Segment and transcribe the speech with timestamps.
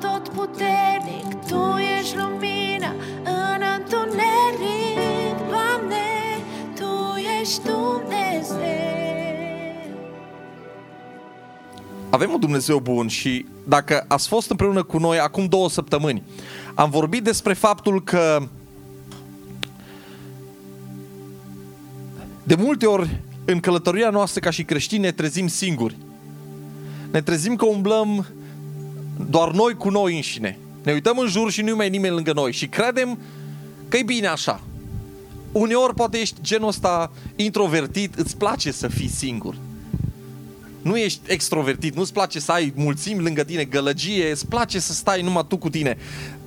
[0.00, 2.92] tot puternic, Tu ești lumina
[3.24, 6.06] în întuneric, Doamne,
[6.74, 8.08] Tu ești Dumnezeu.
[12.10, 16.22] Avem un Dumnezeu bun și dacă ați fost împreună cu noi acum două săptămâni,
[16.74, 18.48] am vorbit despre faptul că
[22.42, 25.96] de multe ori în călătoria noastră ca și creștini ne trezim singuri.
[27.10, 28.26] Ne trezim că umblăm
[29.30, 30.58] doar noi cu noi înșine.
[30.82, 33.18] Ne uităm în jur și nu mai e nimeni lângă noi și credem
[33.88, 34.60] că e bine așa.
[35.52, 39.54] Uneori poate ești genul ăsta introvertit, îți place să fii singur.
[40.82, 45.22] Nu ești extrovertit, nu-ți place să ai mulțimi lângă tine, gălăgie, îți place să stai
[45.22, 45.96] numai tu cu tine.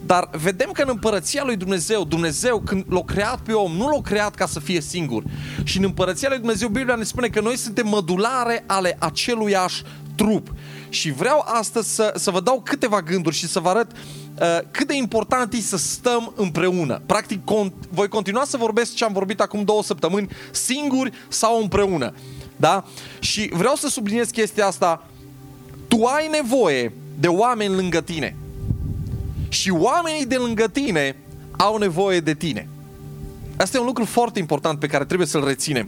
[0.06, 4.02] Dar vedem că în împărăția lui Dumnezeu, Dumnezeu când l-a creat pe om, nu l-a
[4.02, 5.24] creat ca să fie singur.
[5.64, 9.84] Și în împărăția lui Dumnezeu, Biblia ne spune că noi suntem mădulare ale aceluiași
[10.16, 10.54] trup.
[10.90, 14.88] Și vreau astăzi să, să vă dau câteva gânduri și să vă arăt uh, cât
[14.88, 17.02] de important e să stăm împreună.
[17.06, 22.14] Practic, con- voi continua să vorbesc ce am vorbit acum două săptămâni, singuri sau împreună.
[22.56, 22.86] Da?
[23.20, 25.06] Și vreau să subliniez chestia asta.
[25.88, 28.36] Tu ai nevoie de oameni lângă tine.
[29.50, 31.16] Și oamenii de lângă tine
[31.58, 32.68] au nevoie de tine.
[33.62, 35.88] Asta e un lucru foarte important pe care trebuie să-l reținem.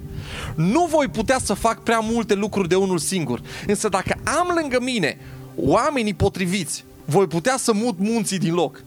[0.55, 4.79] Nu voi putea să fac prea multe lucruri de unul singur, însă dacă am lângă
[4.81, 5.17] mine
[5.55, 8.83] oamenii potriviți, voi putea să mut munții din loc.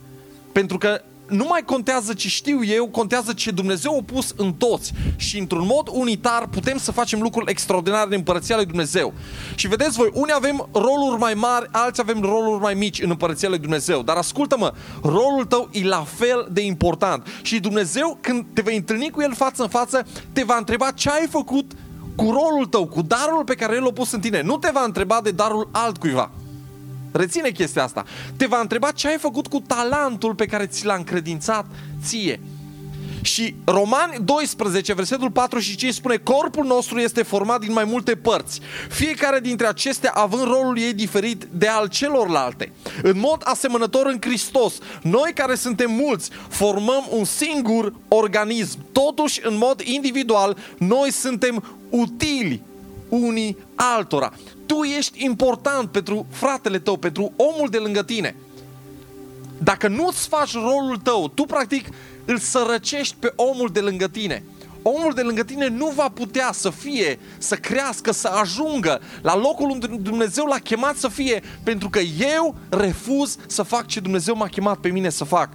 [0.51, 4.93] Pentru că nu mai contează ce știu eu, contează ce Dumnezeu a pus în toți.
[5.15, 9.13] Și într-un mod unitar putem să facem lucruri extraordinare în împărăția lui Dumnezeu.
[9.55, 13.49] Și vedeți voi, unii avem roluri mai mari, alții avem roluri mai mici în împărăția
[13.49, 14.01] lui Dumnezeu.
[14.01, 17.27] Dar ascultă-mă, rolul tău e la fel de important.
[17.41, 21.09] Și Dumnezeu, când te vei întâlni cu El față în față, te va întreba ce
[21.09, 21.71] ai făcut
[22.15, 24.41] cu rolul tău, cu darul pe care El l-a pus în tine.
[24.41, 26.31] Nu te va întreba de darul altcuiva.
[27.11, 28.05] Reține chestia asta.
[28.37, 31.65] Te va întreba ce ai făcut cu talentul pe care ți l-a încredințat
[32.03, 32.39] ție.
[33.21, 38.15] Și Romani 12, versetul 4 și 5 spune Corpul nostru este format din mai multe
[38.15, 38.59] părți,
[38.89, 42.71] fiecare dintre acestea având rolul ei diferit de al celorlalte.
[43.03, 48.79] În mod asemănător în Hristos, noi care suntem mulți formăm un singur organism.
[48.91, 52.61] Totuși, în mod individual, noi suntem utili
[53.09, 54.33] unii altora.
[54.67, 58.35] Tu ești important pentru fratele tău, pentru omul de lângă tine.
[59.57, 61.87] Dacă nu-ți faci rolul tău, tu practic
[62.25, 64.43] îl sărăcești pe omul de lângă tine.
[64.81, 69.69] Omul de lângă tine nu va putea să fie, să crească, să ajungă la locul
[69.69, 74.47] unde Dumnezeu l-a chemat să fie, pentru că eu refuz să fac ce Dumnezeu m-a
[74.47, 75.49] chemat pe mine să fac.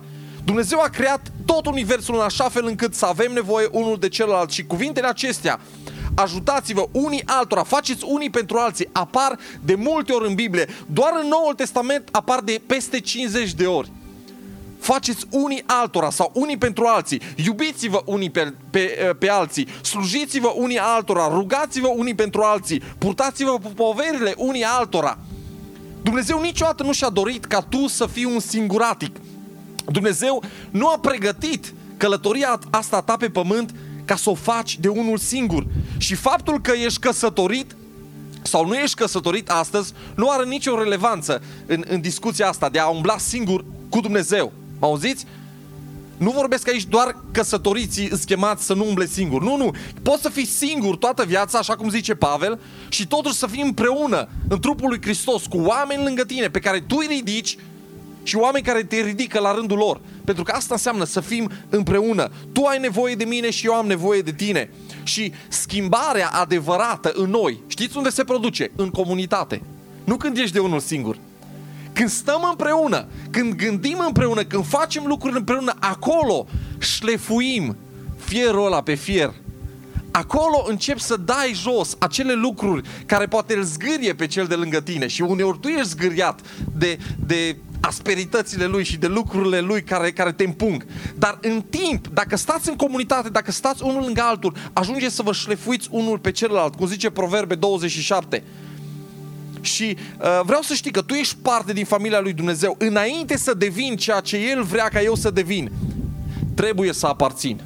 [0.44, 4.50] Dumnezeu a creat tot universul în așa fel încât să avem nevoie unul de celălalt
[4.50, 5.60] și cuvintele acestea
[6.14, 10.68] ajutați-vă unii altora, faceți unii pentru alții, apar de multe ori în Biblie.
[10.86, 13.90] Doar în Noul Testament apar de peste 50 de ori.
[14.78, 17.20] Faceți unii altora sau unii pentru alții.
[17.44, 19.68] Iubiți-vă unii pe, pe, pe alții.
[19.82, 21.28] Slujiți-vă unii altora.
[21.28, 22.82] Rugați-vă unii pentru alții.
[22.98, 25.18] Purtați-vă poverile unii altora.
[26.02, 29.16] Dumnezeu niciodată nu și-a dorit ca tu să fii un singuratic.
[29.86, 33.74] Dumnezeu nu a pregătit călătoria asta ta pe pământ
[34.04, 35.66] ca să o faci de unul singur.
[35.96, 37.76] Și faptul că ești căsătorit
[38.42, 42.88] sau nu ești căsătorit astăzi nu are nicio relevanță în, în discuția asta de a
[42.88, 44.52] umbla singur cu Dumnezeu.
[44.78, 45.26] Mă auziți?
[46.16, 49.42] Nu vorbesc aici doar căsătoriții îți chemați să nu umble singur.
[49.42, 49.70] Nu, nu.
[50.02, 52.58] Poți să fii singur toată viața, așa cum zice Pavel,
[52.88, 56.80] și totuși să fii împreună în trupul lui Hristos, cu oameni lângă tine, pe care
[56.80, 57.56] tu îi ridici
[58.22, 60.00] și oameni care te ridică la rândul lor.
[60.24, 62.30] Pentru că asta înseamnă să fim împreună.
[62.52, 64.70] Tu ai nevoie de mine și eu am nevoie de tine.
[65.02, 68.70] Și schimbarea adevărată în noi, știți unde se produce?
[68.76, 69.62] În comunitate.
[70.04, 71.16] Nu când ești de unul singur.
[71.92, 76.46] Când stăm împreună, când gândim împreună, când facem lucruri împreună, acolo
[76.78, 77.76] șlefuim
[78.16, 79.34] fierul ăla pe fier.
[80.10, 84.80] Acolo încep să dai jos acele lucruri care poate îl zgârie pe cel de lângă
[84.80, 86.40] tine și uneori tu ești zgâriat
[86.76, 90.86] de, de asperitățile lui și de lucrurile lui care, care te împung.
[91.18, 95.32] Dar în timp, dacă stați în comunitate, dacă stați unul lângă altul, ajungeți să vă
[95.32, 98.42] șlefuiți unul pe celălalt, cum zice Proverbe 27.
[99.60, 102.76] Și uh, vreau să știi că tu ești parte din familia lui Dumnezeu.
[102.78, 105.72] Înainte să devin ceea ce El vrea ca eu să devin,
[106.54, 107.60] trebuie să aparțin.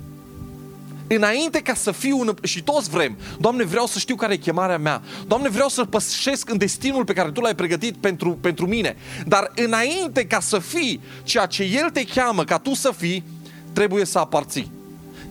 [1.09, 2.35] Înainte ca să fiu un...
[2.43, 3.17] Și toți vrem.
[3.39, 5.03] Doamne, vreau să știu care e chemarea mea.
[5.27, 8.97] Doamne, vreau să pășesc în destinul pe care Tu l-ai pregătit pentru, pentru mine.
[9.27, 13.25] Dar înainte ca să fii ceea ce El te cheamă ca Tu să fii,
[13.73, 14.71] trebuie să aparții.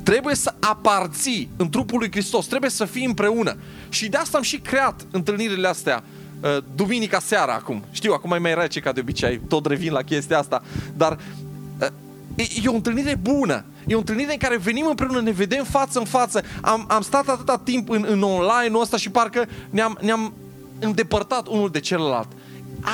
[0.04, 2.45] Trebuie să aparții în trupul lui Hristos.
[2.45, 3.57] Trebuie să fii împreună.
[3.89, 6.04] Și de asta am și creat întâlnirile astea
[6.42, 7.83] uh, duminica seara acum.
[7.92, 10.63] Știu, acum e mai rece ca de obicei, tot revin la chestia asta,
[10.94, 11.18] dar uh,
[12.35, 13.65] e, e o întâlnire bună.
[13.87, 16.43] E o întâlnire în care venim împreună, ne vedem față în față.
[16.61, 20.33] Am, am stat atâta timp în, în online-ul ăsta și parcă ne-am, ne-am
[20.79, 22.27] îndepărtat unul de celălalt.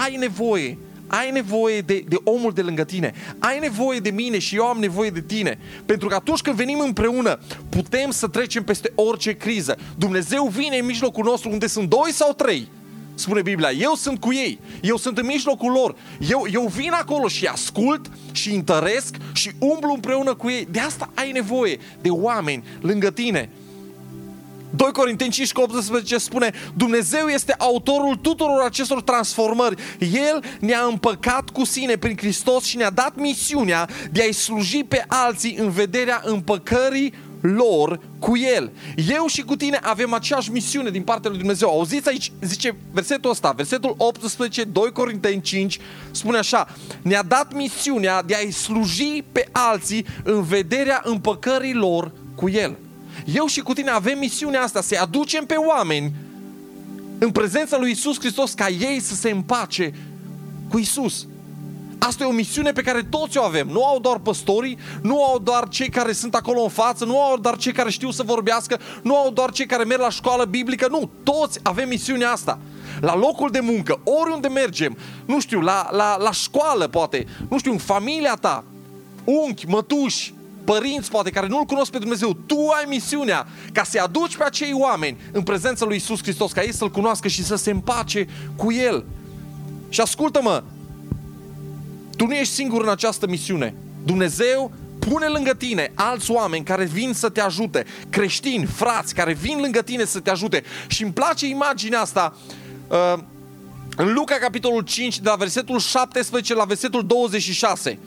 [0.03, 0.77] Ai nevoie
[1.07, 4.79] ai nevoie de, de omul de lângă tine, ai nevoie de mine și eu am
[4.79, 5.59] nevoie de tine.
[5.85, 7.39] Pentru că atunci când venim împreună,
[7.69, 9.77] putem să trecem peste orice criză.
[9.97, 12.67] Dumnezeu vine în mijlocul nostru unde sunt doi sau trei.
[13.21, 15.95] Spune Biblia, eu sunt cu ei, eu sunt în mijlocul lor,
[16.29, 20.68] eu, eu vin acolo și ascult și întăresc și umblu împreună cu ei.
[20.71, 23.50] De asta ai nevoie de oameni lângă tine
[24.75, 29.81] 2 Corinteni 5 18 spune Dumnezeu este autorul tuturor acestor transformări.
[30.00, 35.03] El ne-a împăcat cu sine prin Hristos și ne-a dat misiunea de a-i sluji pe
[35.07, 38.71] alții în vederea împăcării lor cu El.
[38.95, 41.69] Eu și cu tine avem aceeași misiune din partea lui Dumnezeu.
[41.69, 45.79] Auziți aici, zice versetul ăsta, versetul 18, 2 Corinteni 5,
[46.11, 46.67] spune așa,
[47.01, 52.77] ne-a dat misiunea de a-i sluji pe alții în vederea împăcării lor cu El.
[53.33, 56.11] Eu și cu tine avem misiunea asta, să aducem pe oameni
[57.17, 59.93] în prezența lui Isus Hristos ca ei să se împace
[60.69, 61.27] cu Isus.
[62.03, 63.68] Asta e o misiune pe care toți o avem.
[63.68, 67.38] Nu au doar păstorii, nu au doar cei care sunt acolo în față, nu au
[67.38, 70.88] doar cei care știu să vorbească, nu au doar cei care merg la școală biblică,
[70.89, 71.09] nu.
[71.24, 72.59] Toți avem misiunea asta.
[73.01, 77.71] La locul de muncă, oriunde mergem, nu știu, la, la, la școală poate, nu știu,
[77.71, 78.63] în familia ta,
[79.24, 80.33] unchi, mătuși,
[80.65, 84.74] părinți poate care nu-L cunosc pe Dumnezeu, tu ai misiunea ca să-i aduci pe acei
[84.74, 88.71] oameni în prezența lui Isus Hristos, ca ei să-L cunoască și să se împace cu
[88.71, 89.06] El.
[89.89, 90.63] Și ascultă-mă,
[92.21, 93.73] tu nu ești singur în această misiune.
[94.03, 99.59] Dumnezeu pune lângă tine alți oameni care vin să te ajute, creștini, frați, care vin
[99.59, 100.63] lângă tine să te ajute.
[100.88, 102.38] Și îmi place imaginea asta
[102.88, 103.13] uh,
[103.97, 108.00] în Luca, capitolul 5, de la versetul 17 la versetul 26.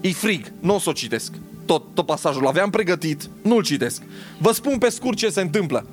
[0.00, 1.32] E frig, nu o să o citesc
[1.66, 4.02] tot, tot pasajul, l-aveam pregătit, nu-l citesc.
[4.38, 5.86] Vă spun pe scurt ce se întâmplă.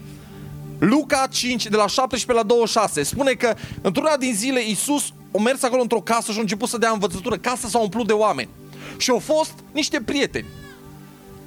[0.79, 5.63] Luca 5, de la 17 la 26, spune că într-una din zile Iisus a mers
[5.63, 7.37] acolo într-o casă și a început să dea învățătură.
[7.37, 8.49] Casa s-a umplut de oameni.
[8.97, 10.47] Și au fost niște prieteni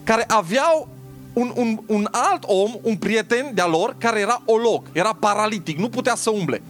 [0.04, 0.88] care aveau
[1.32, 5.88] un, un, un alt om, un prieten de-a lor, care era olog, era paralitic, nu
[5.88, 6.62] putea să umble.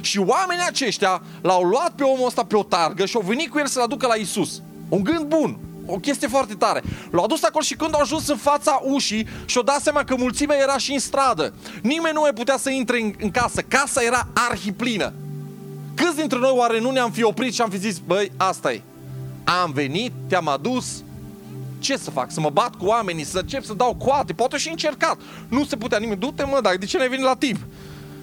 [0.00, 3.58] Și oamenii aceștia l-au luat pe omul ăsta pe o targă și au venit cu
[3.58, 4.62] el să-l aducă la Isus.
[4.88, 6.82] Un gând bun, o chestie foarte tare.
[7.10, 10.56] L-au adus acolo și când au ajuns în fața ușii și-au dat seama că mulțimea
[10.56, 11.54] era și în stradă.
[11.82, 13.62] Nimeni nu mai putea să intre în, în casă.
[13.62, 15.12] Casa era arhiplină.
[15.96, 18.82] Câți dintre noi oare nu ne-am fi oprit și am fi zis, băi, asta e.
[19.62, 21.02] Am venit, te-am adus,
[21.78, 22.30] ce să fac?
[22.30, 25.18] Să mă bat cu oamenii, să încep să dau coate, poate și încercat.
[25.48, 26.20] Nu se putea nimeni.
[26.20, 27.58] Du-te mă, dar de ce n-ai venit la timp?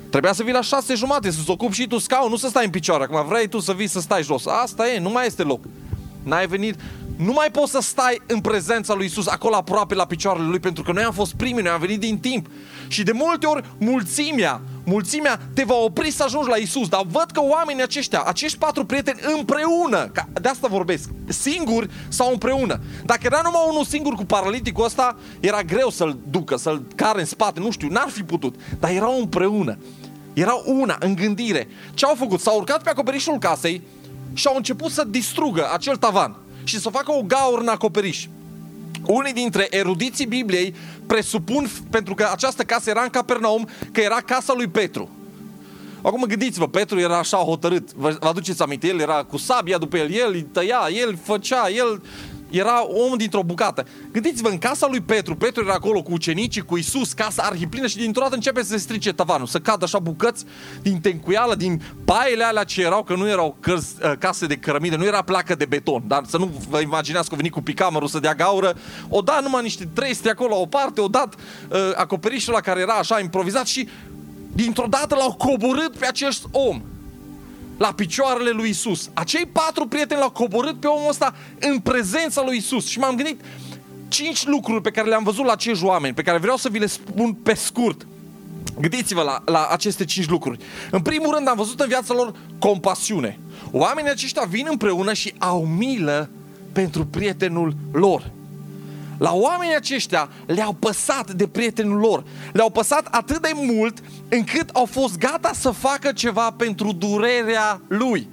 [0.09, 2.71] Trebuia să vii la șase jumate, să-ți ocupi și tu scaun, nu să stai în
[2.71, 3.03] picioare.
[3.03, 4.45] Acum vrei tu să vii să stai jos.
[4.45, 5.63] Asta e, nu mai este loc.
[6.23, 6.75] N-ai venit,
[7.17, 10.83] nu mai poți să stai în prezența lui Isus acolo aproape la picioarele lui pentru
[10.83, 12.47] că noi am fost primii, noi am venit din timp.
[12.87, 17.25] Și de multe ori mulțimea, mulțimea te va opri să ajungi la Isus, dar văd
[17.33, 22.79] că oamenii aceștia, acești patru prieteni împreună, de asta vorbesc, singuri sau împreună.
[23.05, 27.25] Dacă era numai unul singur cu paraliticul ăsta, era greu să-l ducă, să-l care în
[27.25, 29.77] spate, nu știu, n-ar fi putut, dar erau împreună.
[30.33, 31.67] Erau una, în gândire.
[31.93, 32.39] Ce au făcut?
[32.39, 33.81] S-au urcat pe acoperișul casei
[34.33, 38.27] și au început să distrugă acel tavan și să facă o gaură în acoperiș.
[39.05, 40.75] Unii dintre erudiții Bibliei
[41.07, 45.09] presupun, pentru că această casă era în Capernaum, că era casa lui Petru.
[46.01, 47.93] Acum gândiți-vă, Petru era așa hotărât.
[47.93, 52.01] Vă aduceți aminte, el era cu sabia după el, el îi tăia, el făcea, el
[52.57, 53.85] era om dintr-o bucată.
[54.11, 57.97] Gândiți-vă, în casa lui Petru, Petru era acolo cu ucenicii, cu Isus, casa arhiplină și
[57.97, 60.45] dintr-o dată începe să se strice tavanul, să cadă așa bucăți
[60.81, 64.95] din tencuială, din paiele alea ce erau, că nu erau cărți, uh, case de cărămidă,
[64.95, 68.07] nu era placă de beton, dar să nu vă imaginați că a venit cu picamărul
[68.07, 68.77] să dea gaură,
[69.09, 72.93] o dat numai niște trei acolo o parte, o dat uh, acoperișul la care era
[72.93, 73.87] așa improvizat și
[74.55, 76.81] dintr-o dată l-au coborât pe acest om
[77.77, 79.09] la picioarele lui Isus.
[79.13, 82.87] Acei patru prieteni l-au coborât pe omul ăsta în prezența lui Isus.
[82.87, 83.41] Și m-am gândit
[84.07, 86.85] cinci lucruri pe care le-am văzut la acești oameni, pe care vreau să vi le
[86.85, 88.07] spun pe scurt.
[88.79, 90.59] Gândiți-vă la, la aceste cinci lucruri.
[90.91, 93.39] În primul rând am văzut în viața lor compasiune.
[93.71, 96.29] Oamenii aceștia vin împreună și au milă
[96.71, 98.31] pentru prietenul lor.
[99.23, 102.23] La oamenii aceștia le-au păsat de prietenul lor.
[102.53, 103.97] Le-au păsat atât de mult
[104.29, 108.27] încât au fost gata să facă ceva pentru durerea lui.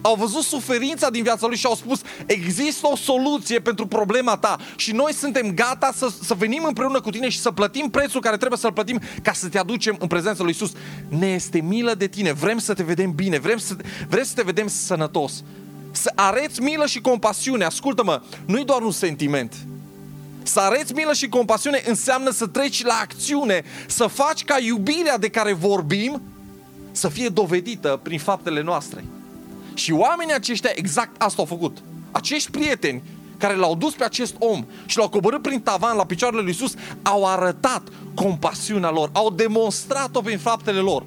[0.00, 4.56] au văzut suferința din viața lui și au spus există o soluție pentru problema ta
[4.76, 8.36] și noi suntem gata să, să venim împreună cu tine și să plătim prețul care
[8.36, 10.72] trebuie să-l plătim ca să te aducem în prezența lui Isus.
[11.08, 13.76] Ne este milă de tine, vrem să te vedem bine, vrem să,
[14.08, 15.42] vrem să te vedem sănătos.
[15.90, 19.54] Să areți milă și compasiune, ascultă-mă, nu-i doar un sentiment,
[20.46, 25.28] să arăți milă și compasiune înseamnă să treci la acțiune, să faci ca iubirea de
[25.28, 26.22] care vorbim
[26.92, 29.04] să fie dovedită prin faptele noastre.
[29.74, 31.78] Și oamenii aceștia exact asta au făcut.
[32.10, 33.02] Acești prieteni
[33.38, 36.74] care l-au dus pe acest om și l-au coborât prin tavan la picioarele lui Isus,
[37.02, 37.82] au arătat
[38.14, 41.04] compasiunea lor, au demonstrat-o prin faptele lor.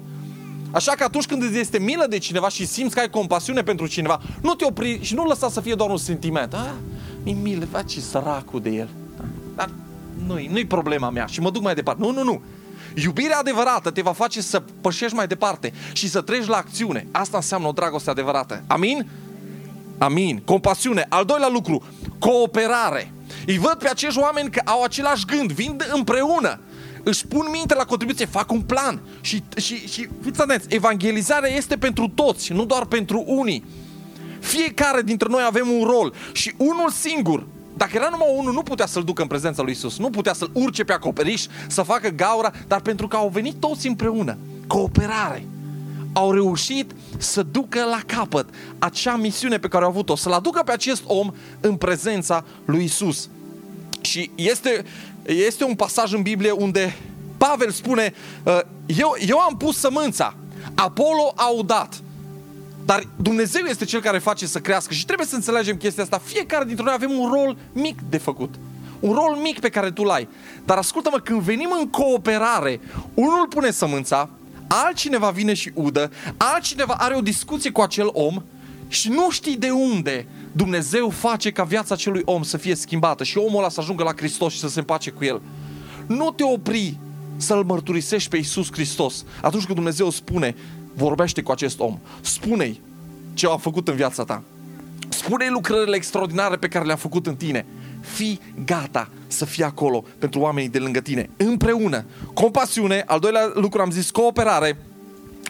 [0.70, 3.86] Așa că atunci când îți este milă de cineva și simți că ai compasiune pentru
[3.86, 6.54] cineva, nu te opri și nu lăsa să fie doar un sentiment.
[6.54, 6.70] Ah,
[7.22, 8.88] mi milă, faci săracul de el.
[9.58, 9.70] Dar
[10.26, 12.02] nu-i, nu-i problema mea și mă duc mai departe.
[12.02, 12.42] Nu, nu, nu.
[12.94, 17.06] Iubirea adevărată te va face să pășești mai departe și să treci la acțiune.
[17.10, 18.62] Asta înseamnă o dragoste adevărată.
[18.66, 19.08] Amin?
[19.98, 20.42] Amin.
[20.44, 21.06] Compasiune.
[21.08, 21.82] Al doilea lucru,
[22.18, 23.12] cooperare.
[23.46, 26.60] Îi văd pe acești oameni că au același gând, vin împreună
[27.02, 29.00] își pun minte la contribuție, fac un plan.
[29.20, 33.64] Și, și, și fiți atenți, evangelizarea este pentru toți, nu doar pentru unii.
[34.40, 37.46] Fiecare dintre noi avem un rol și unul singur
[37.78, 40.50] dacă era numai unul, nu putea să-l ducă în prezența lui Isus, nu putea să-l
[40.52, 45.46] urce pe acoperiș, să facă gaura, dar pentru că au venit toți împreună, cooperare,
[46.12, 50.72] au reușit să ducă la capăt acea misiune pe care au avut-o, să-l aducă pe
[50.72, 53.28] acest om în prezența lui Isus.
[54.00, 54.84] Și este,
[55.22, 56.96] este un pasaj în Biblie unde
[57.36, 60.34] Pavel spune, uh, eu, eu am pus sămânța,
[60.74, 62.02] Apollo a udat,
[62.88, 66.20] dar Dumnezeu este Cel care face să crească și trebuie să înțelegem chestia asta.
[66.24, 68.54] Fiecare dintre noi avem un rol mic de făcut.
[69.00, 70.28] Un rol mic pe care tu l-ai.
[70.64, 72.80] Dar ascultă-mă, când venim în cooperare,
[73.14, 74.30] unul pune sămânța,
[74.66, 78.42] altcineva vine și udă, altcineva are o discuție cu acel om
[78.88, 83.38] și nu știi de unde Dumnezeu face ca viața acelui om să fie schimbată și
[83.38, 85.40] omul ăla să ajungă la Hristos și să se împace cu el.
[86.06, 86.98] Nu te opri
[87.36, 90.54] să-L mărturisești pe Iisus Hristos atunci când Dumnezeu spune
[90.98, 91.98] vorbește cu acest om.
[92.20, 92.80] Spune-i
[93.34, 94.42] ce a făcut în viața ta.
[95.08, 97.66] Spune-i lucrările extraordinare pe care le-a făcut în tine.
[98.00, 101.30] Fii gata să fii acolo pentru oamenii de lângă tine.
[101.36, 102.04] Împreună.
[102.34, 103.04] Compasiune.
[103.06, 104.76] Al doilea lucru am zis cooperare.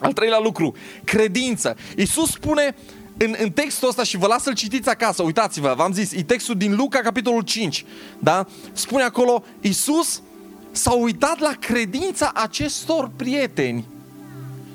[0.00, 0.75] Al treilea lucru,
[1.05, 1.76] credință.
[1.97, 2.75] Iisus spune
[3.17, 6.55] în, în textul ăsta și vă las să-l citiți acasă, uitați-vă, v-am zis, e textul
[6.55, 7.85] din Luca, capitolul 5,
[8.19, 8.47] da?
[8.73, 10.23] Spune acolo, Iisus
[10.71, 13.85] s-a uitat la credința acestor prieteni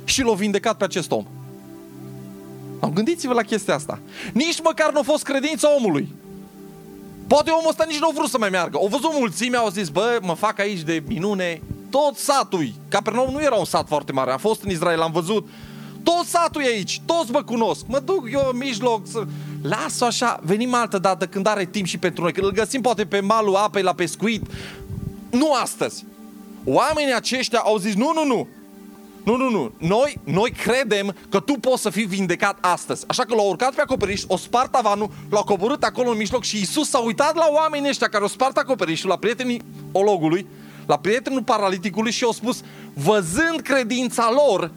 [0.05, 1.25] și l-a vindecat pe acest om.
[2.79, 4.00] Am gândiți-vă la chestia asta.
[4.33, 6.07] Nici măcar nu a fost credința omului.
[7.27, 8.77] Poate omul ăsta nici nu a vrut să mai meargă.
[8.77, 11.62] Au văzut mulțimea, au zis, bă, mă fac aici de minune.
[11.89, 14.31] Tot satul Capernaum nu era un sat foarte mare.
[14.31, 15.48] Am fost în Israel, am văzut.
[16.03, 17.86] Tot satul e aici, toți mă cunosc.
[17.88, 19.24] Mă duc eu în mijloc să...
[19.62, 22.31] Lasă așa, venim altă dată când are timp și pentru noi.
[22.31, 24.43] Când îl găsim poate pe malul apei la pescuit.
[25.31, 26.05] Nu astăzi.
[26.65, 28.48] Oamenii aceștia au zis, nu, nu, nu,
[29.24, 29.72] nu, nu, nu.
[29.77, 33.03] Noi, noi credem că tu poți să fii vindecat astăzi.
[33.08, 36.62] Așa că l-au urcat pe acoperiș, o spart tavanul, l-au coborât acolo în mijloc și
[36.62, 39.62] Isus s-a uitat la oamenii ăștia care au spart acoperișul, la prietenii
[39.92, 40.48] ologului,
[40.86, 42.62] la prietenul paraliticului și au spus,
[42.94, 44.72] văzând credința lor,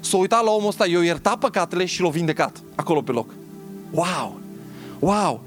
[0.00, 3.30] s-a uitat la omul ăsta, i-a iertat păcatele și l-a vindecat acolo pe loc.
[3.90, 4.40] Wow!
[4.98, 5.40] Wow!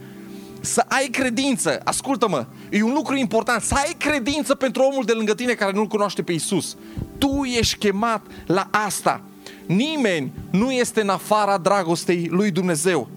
[0.59, 5.33] Să ai credință, ascultă-mă, e un lucru important, să ai credință pentru omul de lângă
[5.33, 6.77] tine care nu-L cunoaște pe Isus.
[7.17, 9.21] Tu ești chemat la asta.
[9.65, 13.09] Nimeni nu este în afara dragostei lui Dumnezeu.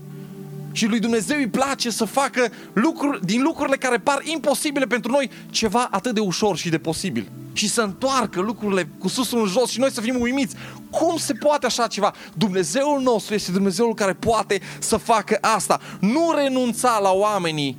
[0.73, 5.30] Și lui Dumnezeu îi place să facă lucruri, din lucrurile care par imposibile pentru noi
[5.50, 7.30] ceva atât de ușor și de posibil.
[7.52, 10.54] Și să întoarcă lucrurile cu susul în jos și noi să fim uimiți.
[10.90, 12.14] Cum se poate așa ceva?
[12.35, 15.80] Dumnezeul nostru este Dumnezeul care poate să facă asta.
[16.00, 17.76] Nu renunța la oamenii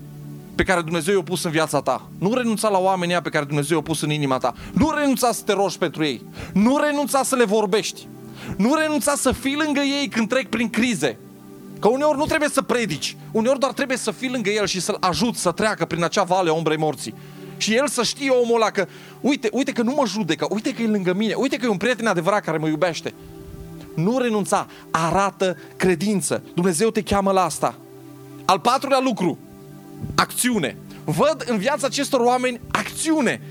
[0.55, 2.09] pe care Dumnezeu i-a pus în viața ta.
[2.17, 4.53] Nu renunța la oamenii pe care Dumnezeu i-a pus în inima ta.
[4.73, 6.21] Nu renunța să te rogi pentru ei.
[6.53, 8.07] Nu renunța să le vorbești.
[8.57, 11.17] Nu renunța să fii lângă ei când trec prin crize.
[11.79, 13.17] Că uneori nu trebuie să predici.
[13.31, 16.49] Uneori doar trebuie să fii lângă el și să-l ajuți să treacă prin acea vale
[16.49, 17.13] a ombrei morții.
[17.57, 18.87] Și el să știe omul ăla că,
[19.21, 21.77] uite, uite că nu mă judecă, uite că e lângă mine, uite că e un
[21.77, 23.13] prieten adevărat care mă iubește.
[23.95, 26.43] Nu renunța, arată credință.
[26.53, 27.75] Dumnezeu te cheamă la asta.
[28.45, 29.37] Al patrulea lucru,
[30.15, 30.77] acțiune.
[31.03, 33.41] Văd în viața acestor oameni acțiune.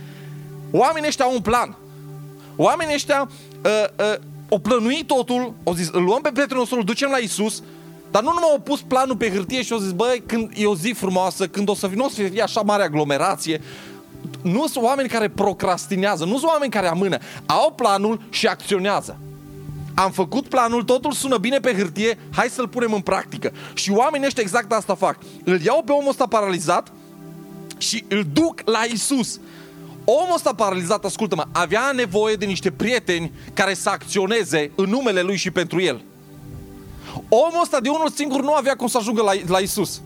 [0.71, 1.77] Oamenii ăștia au un plan.
[2.57, 3.31] Oamenii ăștia
[3.65, 7.17] uh, uh, o plănuit totul, au zis, îl luăm pe prietenul nostru, îl ducem la
[7.17, 7.63] Isus,
[8.11, 10.77] dar nu numai au pus planul pe hârtie și au zis, băi, când e o
[10.77, 13.61] zi frumoasă, când o să vină, o să fie așa mare aglomerație,
[14.43, 19.19] nu sunt oameni care procrastinează, nu sunt oameni care amână, au planul și acționează.
[19.95, 23.53] Am făcut planul, totul sună bine pe hârtie, hai să-l punem în practică.
[23.75, 25.19] Și oamenii ăștia exact asta fac.
[25.45, 26.93] Îl iau pe omul ăsta paralizat
[27.79, 29.41] și îl duc la Isus.
[30.05, 35.37] Omul ăsta paralizat, ascultă-mă, avea nevoie de niște prieteni care să acționeze în numele lui
[35.37, 36.05] și pentru el.
[37.29, 40.01] Omul ăsta de unul singur nu avea cum să ajungă la, la Isus.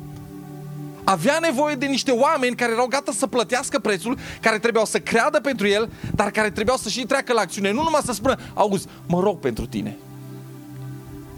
[1.05, 5.41] Avea nevoie de niște oameni care erau gata să plătească prețul, care trebuiau să creadă
[5.41, 7.71] pentru el, dar care trebuiau să și treacă la acțiune.
[7.73, 9.97] Nu numai să spună, auzi, mă rog pentru tine.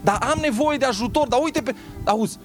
[0.03, 1.75] Dar am nevoie de ajutor, dar uite pe...
[2.03, 2.37] Auzi,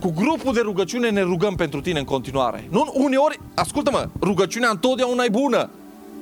[0.00, 2.66] cu grupul de rugăciune ne rugăm pentru tine în continuare.
[2.70, 5.70] Nu, uneori, ascultă-mă, rugăciunea întotdeauna e bună.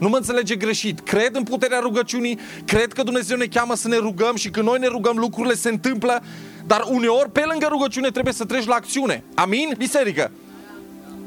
[0.01, 1.01] Nu mă înțelege greșit.
[1.01, 4.79] Cred în puterea rugăciunii, cred că Dumnezeu ne cheamă să ne rugăm și când noi
[4.79, 6.23] ne rugăm lucrurile se întâmplă,
[6.67, 9.25] dar uneori pe lângă rugăciune trebuie să treci la acțiune.
[9.35, 10.31] Amin, biserică?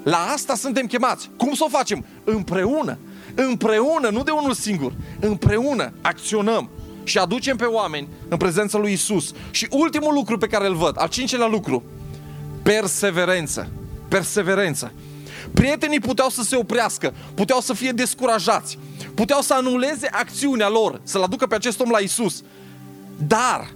[0.03, 1.29] La asta suntem chemați.
[1.37, 2.05] Cum să o facem?
[2.23, 2.97] Împreună.
[3.35, 4.93] Împreună, nu de unul singur.
[5.19, 6.69] Împreună acționăm
[7.03, 9.31] și aducem pe oameni în prezența lui Isus.
[9.51, 11.83] Și ultimul lucru pe care îl văd, al cincelea lucru,
[12.63, 13.69] perseverență.
[14.07, 14.91] Perseverență.
[15.53, 18.77] Prietenii puteau să se oprească, puteau să fie descurajați,
[19.13, 22.43] puteau să anuleze acțiunea lor, să-l aducă pe acest om la Isus.
[23.27, 23.69] Dar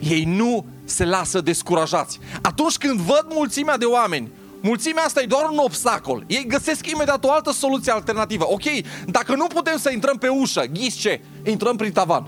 [0.00, 2.18] ei nu se lasă descurajați.
[2.42, 4.30] Atunci când văd mulțimea de oameni,
[4.60, 6.24] mulțimea asta e doar un obstacol.
[6.26, 8.46] Ei găsesc imediat o altă soluție alternativă.
[8.48, 8.64] Ok,
[9.06, 11.20] dacă nu putem să intrăm pe ușă, ghiți ce?
[11.44, 12.26] Intrăm prin tavan.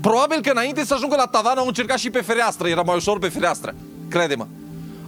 [0.00, 3.18] Probabil că înainte să ajungă la tavan au încercat și pe fereastră, era mai ușor
[3.18, 3.74] pe fereastră.
[4.08, 4.46] Crede-mă.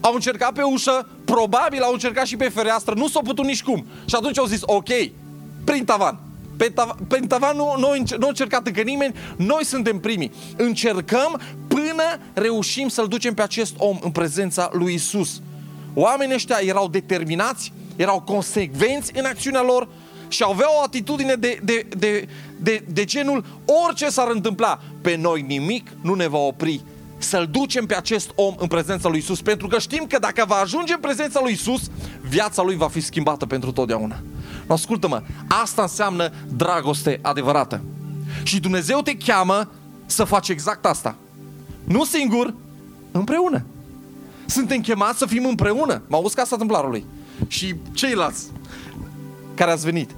[0.03, 3.87] Au încercat pe ușă, probabil au încercat și pe fereastră, nu s-au putut nici cum.
[4.05, 4.89] Și atunci au zis, ok,
[5.65, 6.19] prin tavan.
[6.57, 10.33] Pe, tav- pe tavan nu, nu, nu a încercat încă nimeni, noi suntem primii.
[10.57, 15.41] Încercăm până reușim să-l ducem pe acest om în prezența lui Isus.
[15.95, 19.89] Oamenii ăștia erau determinați, erau consecvenți în acțiunea lor
[20.29, 22.29] și aveau o atitudine de, de, de,
[22.61, 23.45] de, de genul
[23.87, 26.81] orice s-ar întâmpla, pe noi nimic nu ne va opri
[27.23, 30.55] să-l ducem pe acest om în prezența lui Isus, pentru că știm că dacă va
[30.55, 34.17] ajunge în prezența lui Isus, viața lui va fi schimbată pentru totdeauna.
[34.67, 35.23] Ascultă-mă,
[35.63, 37.83] asta înseamnă dragoste adevărată.
[38.43, 39.71] Și Dumnezeu te cheamă
[40.07, 41.15] să faci exact asta.
[41.85, 42.55] Nu singur,
[43.11, 43.65] împreună.
[44.47, 46.03] Suntem chemați să fim împreună.
[46.07, 47.05] Mă auzi casa tâmplarului.
[47.47, 48.45] Și ceilalți
[49.55, 50.11] care ați venit.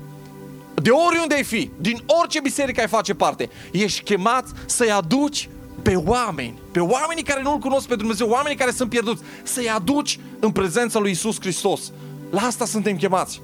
[0.75, 5.49] De oriunde ai fi, din orice biserică ai face parte, ești chemat să-i aduci
[5.85, 10.19] pe oameni, pe oamenii care nu-L cunosc pe Dumnezeu, oamenii care sunt pierduți, să-i aduci
[10.41, 11.93] în prezența lui Isus Hristos.
[12.31, 13.41] La asta suntem chemați.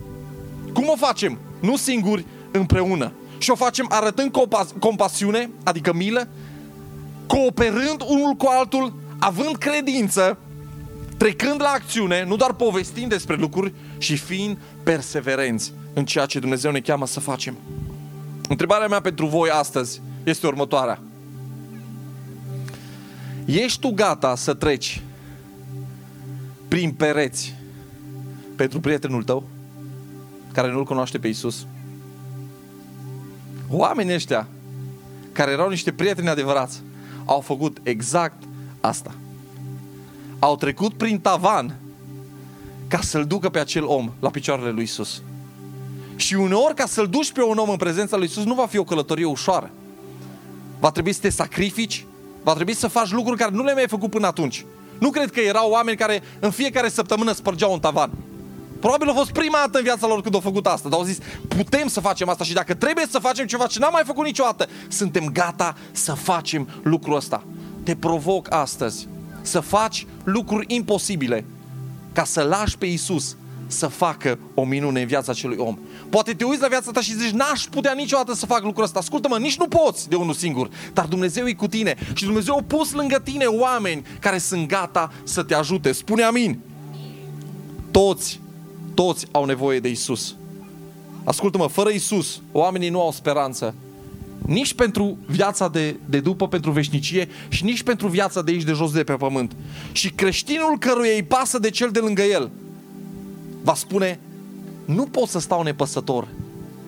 [0.73, 1.39] Cum o facem?
[1.61, 3.13] Nu singuri, împreună.
[3.39, 6.29] Și o facem arătând compas- compasiune, adică milă,
[7.27, 10.39] cooperând unul cu altul, având credință,
[11.17, 16.71] trecând la acțiune, nu doar povestind despre lucruri, și fiind perseverenți în ceea ce Dumnezeu
[16.71, 17.57] ne cheamă să facem.
[18.49, 21.03] Întrebarea mea pentru voi astăzi este următoarea.
[23.51, 25.03] Ești tu gata să treci
[26.69, 27.55] prin pereți
[28.57, 29.45] pentru prietenul tău
[30.53, 31.67] care nu-L cunoaște pe Isus?
[33.69, 34.49] Oamenii ăștia
[35.33, 36.83] care erau niște prieteni adevărați
[37.25, 38.43] au făcut exact
[38.81, 39.15] asta.
[40.39, 41.77] Au trecut prin tavan
[42.89, 45.23] ca să-l ducă pe acel om la picioarele lui Isus.
[46.17, 48.79] Și uneori ca să-l duci pe un om în prezența lui Isus nu va fi
[48.79, 49.71] o călătorie ușoară.
[50.81, 52.05] Va trebui să te sacrifici,
[52.43, 54.65] Va trebui să faci lucruri care nu le-ai mai făcut până atunci.
[54.99, 58.11] Nu cred că erau oameni care în fiecare săptămână spărgeau un tavan.
[58.81, 61.19] Probabil a fost prima dată în viața lor când au făcut asta, dar au zis,
[61.49, 64.69] putem să facem asta și dacă trebuie să facem ceva ce n-am mai făcut niciodată,
[64.89, 67.45] suntem gata să facem lucrul ăsta.
[67.83, 69.09] Te provoc astăzi
[69.43, 71.45] să faci lucruri imposibile
[72.13, 73.37] ca să lași pe Isus
[73.71, 75.79] să facă o minune în viața acelui om.
[76.09, 78.99] Poate te uiți la viața ta și zici, n-aș putea niciodată să fac lucrul ăsta.
[78.99, 82.63] Ascultă-mă, nici nu poți de unul singur, dar Dumnezeu e cu tine și Dumnezeu a
[82.67, 85.93] pus lângă tine oameni care sunt gata să te ajute.
[85.93, 86.59] Spune amin.
[87.91, 88.41] Toți,
[88.95, 90.35] toți au nevoie de Isus.
[91.25, 93.75] Ascultă-mă, fără Isus, oamenii nu au speranță.
[94.47, 98.73] Nici pentru viața de, de după, pentru veșnicie și nici pentru viața de aici de
[98.73, 99.57] jos de pe pământ.
[99.93, 102.51] Și creștinul căruia îi pasă de cel de lângă el,
[103.63, 104.19] va spune,
[104.85, 106.29] nu pot să stau nepăsător,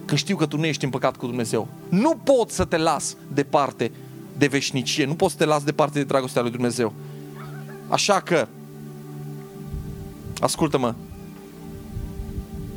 [0.04, 1.68] că știu că tu nu ești în păcat cu Dumnezeu.
[1.88, 3.90] Nu pot să te las departe
[4.38, 6.92] de veșnicie, nu pot să te las departe de dragostea lui Dumnezeu.
[7.88, 8.48] Așa că,
[10.40, 10.94] ascultă-mă,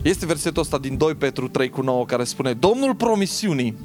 [0.01, 3.77] este versetul ăsta din 2 Petru 3 cu 9 care spune Domnul promisiunii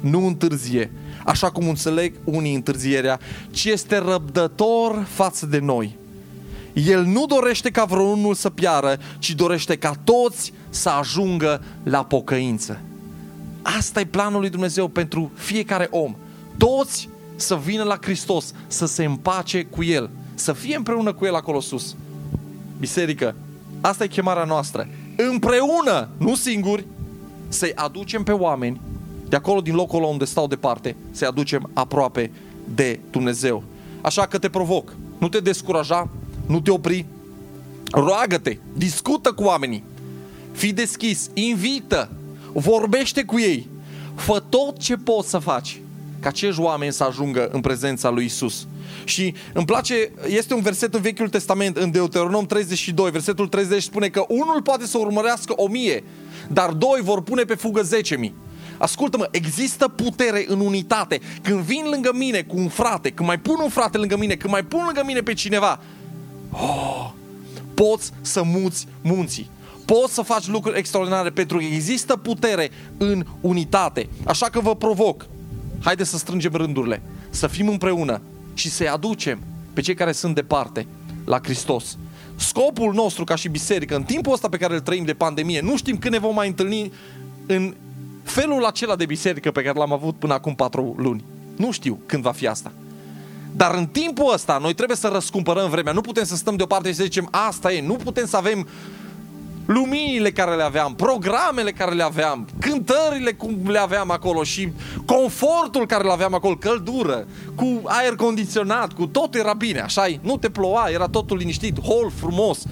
[0.00, 0.90] nu întârzie,
[1.24, 5.96] așa cum înțeleg unii întârzierea, ci este răbdător față de noi
[6.86, 12.80] el nu dorește ca vreunul să piară, ci dorește ca toți să ajungă la pocăință.
[13.62, 16.16] Asta e planul lui Dumnezeu pentru fiecare om.
[16.56, 21.34] Toți să vină la Hristos, să se împace cu El, să fie împreună cu El
[21.34, 21.96] acolo sus.
[22.78, 23.34] Biserică,
[23.80, 24.88] asta e chemarea noastră.
[25.16, 26.86] Împreună, nu singuri,
[27.48, 28.80] să-i aducem pe oameni
[29.28, 32.30] de acolo din locul unde stau departe, să-i aducem aproape
[32.74, 33.62] de Dumnezeu.
[34.00, 36.08] Așa că te provoc, nu te descuraja,
[36.48, 37.06] nu te opri,
[37.92, 39.84] roagă-te, discută cu oamenii,
[40.52, 42.10] fii deschis, invită,
[42.52, 43.68] vorbește cu ei,
[44.14, 45.80] fă tot ce poți să faci
[46.20, 48.66] ca acești oameni să ajungă în prezența lui Isus.
[49.04, 54.08] Și îmi place, este un verset în Vechiul Testament, în Deuteronom 32, versetul 30 spune
[54.08, 56.04] că unul poate să urmărească o mie,
[56.48, 58.34] dar doi vor pune pe fugă zece mii.
[58.78, 61.20] Ascultă-mă, există putere în unitate.
[61.42, 64.52] Când vin lângă mine cu un frate, când mai pun un frate lângă mine, când
[64.52, 65.80] mai pun lângă mine pe cineva,
[66.50, 67.10] oh,
[67.74, 69.50] poți să muți munții.
[69.84, 74.08] Poți să faci lucruri extraordinare pentru că există putere în unitate.
[74.24, 75.26] Așa că vă provoc.
[75.82, 78.20] Haideți să strângem rândurile, să fim împreună
[78.54, 79.38] și să-i aducem
[79.72, 80.86] pe cei care sunt departe
[81.24, 81.98] la Hristos.
[82.36, 85.76] Scopul nostru ca și biserică, în timpul ăsta pe care îl trăim de pandemie, nu
[85.76, 86.92] știm când ne vom mai întâlni
[87.46, 87.74] în
[88.22, 91.24] felul acela de biserică pe care l-am avut până acum patru luni.
[91.56, 92.72] Nu știu când va fi asta.
[93.56, 95.92] Dar în timpul ăsta noi trebuie să răscumpărăm vremea.
[95.92, 97.86] Nu putem să stăm deoparte și să zicem asta e.
[97.86, 98.66] Nu putem să avem
[99.68, 104.72] luminile care le aveam, programele care le aveam, cântările cum le aveam acolo și
[105.04, 110.36] confortul care le aveam acolo, căldură, cu aer condiționat, cu tot era bine, așa Nu
[110.36, 112.62] te ploua, era totul liniștit, hol frumos.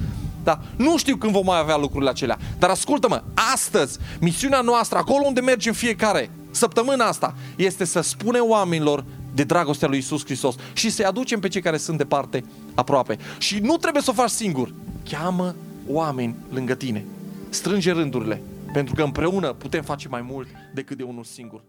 [0.44, 0.60] Da?
[0.76, 2.38] Nu știu când vom mai avea lucrurile acelea.
[2.58, 3.22] Dar ascultă-mă,
[3.54, 9.04] astăzi, misiunea noastră, acolo unde mergem fiecare, săptămâna asta, este să spunem oamenilor
[9.36, 12.44] de dragostea lui Isus Hristos și să-i aducem pe cei care sunt departe
[12.74, 13.18] aproape.
[13.38, 14.72] Și nu trebuie să o faci singur.
[15.10, 15.54] Cheamă
[15.88, 17.04] oameni lângă tine.
[17.48, 21.62] Strânge rândurile, pentru că împreună putem face mai mult decât de unul singur.